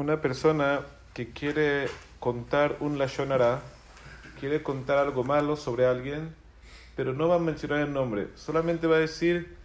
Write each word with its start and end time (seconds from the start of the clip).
una 0.00 0.22
persona 0.22 0.80
que 1.12 1.30
quiere 1.30 1.86
contar 2.20 2.78
un 2.80 2.98
lashonara, 2.98 3.60
quiere 4.40 4.62
contar 4.62 4.96
algo 4.96 5.24
malo 5.24 5.56
sobre 5.56 5.86
alguien, 5.86 6.34
pero 6.96 7.12
no 7.12 7.28
va 7.28 7.36
a 7.36 7.38
mencionar 7.38 7.80
el 7.80 7.92
nombre, 7.92 8.28
solamente 8.34 8.86
va 8.86 8.96
a 8.96 9.00
decir 9.00 9.56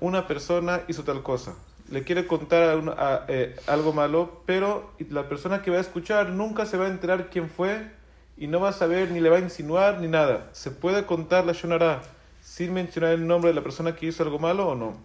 una 0.00 0.26
persona 0.26 0.80
hizo 0.88 1.04
tal 1.04 1.22
cosa. 1.22 1.54
Le 1.90 2.04
quiere 2.04 2.26
contar 2.26 3.26
eh, 3.28 3.54
algo 3.66 3.92
malo, 3.92 4.42
pero 4.46 4.92
la 5.10 5.28
persona 5.28 5.60
que 5.60 5.70
va 5.70 5.76
a 5.76 5.82
escuchar 5.82 6.30
nunca 6.30 6.64
se 6.64 6.78
va 6.78 6.86
a 6.86 6.88
enterar 6.88 7.28
quién 7.28 7.50
fue 7.50 7.90
y 8.38 8.46
no 8.46 8.60
va 8.60 8.70
a 8.70 8.72
saber 8.72 9.10
ni 9.10 9.20
le 9.20 9.28
va 9.28 9.36
a 9.36 9.40
insinuar 9.40 10.00
ni 10.00 10.08
nada. 10.08 10.48
¿Se 10.52 10.70
puede 10.70 11.04
contar 11.04 11.44
la 11.44 11.52
Shonara 11.52 12.00
sin 12.40 12.72
mencionar 12.72 13.12
el 13.12 13.26
nombre 13.26 13.50
de 13.50 13.54
la 13.54 13.62
persona 13.62 13.94
que 13.94 14.06
hizo 14.06 14.22
algo 14.22 14.38
malo 14.38 14.68
o 14.68 14.74
no? 14.74 14.96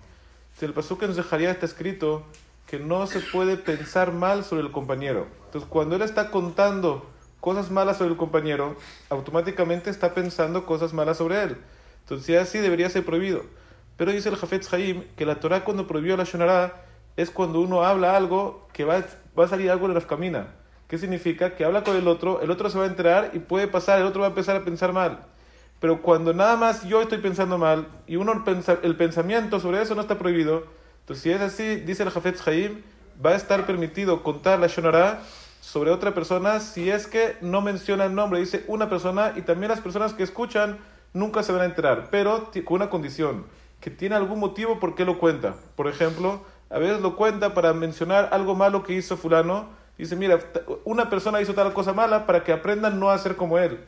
Si 0.58 0.64
el 0.64 0.72
pasuk 0.72 1.04
en 1.04 1.14
Zeharia 1.14 1.52
está 1.52 1.66
escrito 1.66 2.24
que 2.68 2.80
no 2.80 3.08
se 3.08 3.22
puede 3.22 3.58
pensar 3.58 4.12
mal 4.12 4.44
sobre 4.44 4.62
el 4.62 4.72
compañero. 4.72 5.28
Entonces, 5.46 5.70
cuando 5.70 5.96
él 5.96 6.02
está 6.02 6.30
contando 6.30 7.10
cosas 7.40 7.72
malas 7.72 7.98
sobre 7.98 8.12
el 8.12 8.18
compañero, 8.18 8.76
automáticamente 9.10 9.90
está 9.90 10.14
pensando 10.14 10.66
cosas 10.66 10.94
malas 10.94 11.18
sobre 11.18 11.44
él. 11.44 11.58
Entonces, 12.02 12.40
así 12.40 12.60
debería 12.60 12.90
ser 12.90 13.06
prohibido. 13.06 13.44
Pero 13.96 14.12
dice 14.12 14.30
el 14.30 14.36
Jafetz 14.36 14.72
Haim 14.74 15.06
que 15.16 15.26
la 15.26 15.40
Torah 15.40 15.64
cuando 15.64 15.88
prohibió 15.88 16.18
la 16.18 16.26
Shonara 16.26 16.84
es 17.16 17.32
cuando 17.32 17.62
uno 17.62 17.84
habla 17.84 18.16
algo 18.16 18.68
que 18.74 18.84
va, 18.84 19.04
va 19.38 19.46
a 19.46 19.48
salir 19.48 19.72
algo 19.72 19.88
de 19.88 19.96
la 19.96 20.02
camina. 20.02 20.48
¿Qué 20.88 20.98
significa? 20.98 21.56
Que 21.56 21.66
habla 21.66 21.84
con 21.84 21.96
el 21.96 22.08
otro, 22.08 22.42
el 22.42 22.52
otro 22.52 22.70
se 22.70 22.78
va 22.78 22.84
a 22.84 22.88
enterar 22.88 23.32
y 23.34 23.40
puede 23.40 23.68
pasar, 23.68 24.00
el 24.00 24.06
otro 24.06 24.22
va 24.22 24.28
a 24.28 24.30
empezar 24.30 24.56
a 24.56 24.64
pensar 24.64 24.94
mal. 24.94 25.26
Pero 25.80 26.02
cuando 26.02 26.34
nada 26.34 26.56
más 26.58 26.84
yo 26.86 27.02
estoy 27.02 27.18
pensando 27.20 27.58
mal 27.58 27.88
y 28.08 28.16
uno 28.16 28.44
el 28.84 28.96
pensamiento 28.96 29.60
sobre 29.60 29.82
eso 29.82 29.96
no 29.96 30.02
está 30.02 30.18
prohibido, 30.18 30.66
entonces, 31.08 31.24
si 31.24 31.32
es 31.32 31.40
así, 31.40 31.76
dice 31.78 32.04
el 32.04 32.10
Jafetz 32.10 32.46
Haim, 32.46 32.82
va 33.26 33.30
a 33.30 33.36
estar 33.36 33.66
permitido 33.66 34.24
contar 34.24 34.60
la 34.60 34.68
Shonara 34.68 35.22
sobre 35.62 35.90
otra 35.90 36.14
persona 36.14 36.60
si 36.60 36.90
es 36.90 37.08
que 37.08 37.38
no 37.40 37.62
menciona 37.62 38.04
el 38.04 38.14
nombre, 38.14 38.42
dice 38.42 38.66
una 38.68 38.90
persona 38.90 39.32
y 39.38 39.44
también 39.44 39.70
las 39.70 39.80
personas 39.80 40.14
que 40.14 40.24
escuchan 40.24 40.80
nunca 41.14 41.44
se 41.44 41.54
van 41.54 41.62
a 41.62 41.66
enterar, 41.66 42.10
pero 42.12 42.52
con 42.66 42.76
una 42.82 42.90
condición, 42.90 43.46
que 43.80 43.90
tiene 43.90 44.16
algún 44.16 44.42
motivo 44.42 44.82
por 44.82 44.96
qué 44.96 45.06
lo 45.06 45.18
cuenta. 45.18 45.56
Por 45.78 45.88
ejemplo, 45.88 46.42
a 46.70 46.78
veces 46.78 47.00
lo 47.00 47.16
cuenta 47.16 47.54
para 47.54 47.72
mencionar 47.72 48.28
algo 48.34 48.54
malo 48.54 48.84
que 48.84 48.92
hizo 48.92 49.16
fulano, 49.16 49.70
dice, 49.98 50.18
mira, 50.18 50.40
una 50.84 51.10
persona 51.10 51.40
hizo 51.40 51.54
tal 51.54 51.72
cosa 51.72 51.94
mala 51.94 52.26
para 52.26 52.44
que 52.44 52.52
aprendan 52.52 53.00
no 53.00 53.12
a 53.12 53.14
hacer 53.14 53.38
como 53.38 53.60
él. 53.60 53.80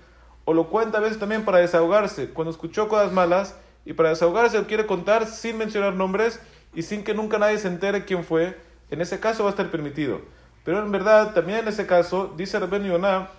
O 0.46 0.54
lo 0.54 0.70
cuenta 0.70 1.00
a 1.00 1.02
veces 1.02 1.20
también 1.20 1.44
para 1.44 1.58
desahogarse, 1.58 2.30
cuando 2.30 2.52
escuchó 2.52 2.88
cosas 2.88 3.12
malas 3.12 3.58
y 3.86 3.92
para 3.92 4.08
desahogarse 4.08 4.58
lo 4.58 4.68
quiere 4.68 4.86
contar 4.86 5.28
sin 5.28 5.58
mencionar 5.58 5.96
nombres 5.96 6.40
y 6.74 6.84
sin 6.84 7.04
que 7.04 7.14
nunca 7.14 7.40
nadie 7.40 7.58
se 7.58 7.68
entere 7.68 8.06
quién 8.06 8.24
fue, 8.24 8.58
en 8.92 9.02
ese 9.02 9.20
caso 9.20 9.44
va 9.44 9.50
a 9.50 9.52
estar 9.52 9.70
permitido. 9.72 10.22
Pero 10.64 10.80
en 10.80 10.92
verdad, 10.92 11.34
también 11.34 11.60
en 11.60 11.68
ese 11.68 11.88
caso, 11.88 12.34
dice 12.36 12.60
Rabben 12.60 12.84
Yonah, 12.84 13.30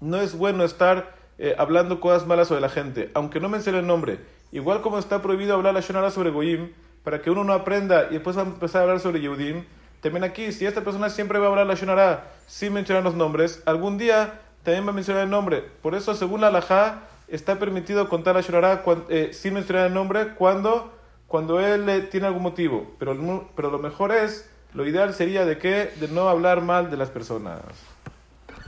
no 0.00 0.20
es 0.20 0.36
bueno 0.36 0.64
estar 0.64 1.14
eh, 1.38 1.54
hablando 1.58 2.00
cosas 2.00 2.26
malas 2.26 2.48
sobre 2.48 2.60
la 2.60 2.68
gente, 2.68 3.10
aunque 3.14 3.40
no 3.40 3.48
mencione 3.48 3.78
el 3.80 3.86
nombre. 3.86 4.20
Igual 4.52 4.82
como 4.82 4.98
está 4.98 5.20
prohibido 5.20 5.54
hablar 5.54 5.74
la 5.74 5.80
Shonara 5.80 6.10
sobre 6.10 6.30
Goyim, 6.30 6.70
para 7.02 7.20
que 7.20 7.30
uno 7.30 7.44
no 7.44 7.52
aprenda 7.52 8.06
y 8.10 8.14
después 8.14 8.36
va 8.36 8.42
a 8.42 8.46
empezar 8.46 8.80
a 8.80 8.84
hablar 8.84 9.00
sobre 9.00 9.20
Yehudim, 9.20 9.64
también 10.00 10.22
aquí, 10.24 10.52
si 10.52 10.66
esta 10.66 10.82
persona 10.82 11.08
siempre 11.08 11.38
va 11.38 11.46
a 11.46 11.48
hablar 11.48 11.66
la 11.66 11.74
Shonara 11.74 12.24
sin 12.46 12.72
mencionar 12.72 13.02
los 13.02 13.14
nombres, 13.14 13.62
algún 13.64 13.96
día 13.98 14.40
también 14.62 14.86
va 14.86 14.90
a 14.90 14.94
mencionar 14.94 15.24
el 15.24 15.30
nombre. 15.30 15.64
Por 15.82 15.94
eso, 15.94 16.14
según 16.14 16.42
la 16.42 16.48
Alajá, 16.48 17.00
está 17.26 17.58
permitido 17.58 18.08
contar 18.08 18.34
la 18.34 18.42
Shonara 18.42 18.82
eh, 19.08 19.30
sin 19.32 19.54
mencionar 19.54 19.86
el 19.86 19.94
nombre 19.94 20.34
cuando 20.34 20.92
cuando 21.34 21.58
él 21.58 21.88
eh, 21.88 22.02
tiene 22.02 22.28
algún 22.28 22.44
motivo, 22.44 22.94
pero, 22.96 23.50
pero 23.56 23.68
lo 23.68 23.80
mejor 23.80 24.12
es, 24.12 24.48
lo 24.72 24.86
ideal 24.86 25.14
sería 25.14 25.44
de 25.44 25.58
que 25.58 25.90
de 25.98 26.06
no 26.06 26.28
hablar 26.28 26.60
mal 26.60 26.92
de 26.92 26.96
las 26.96 27.10
personas. 27.10 27.60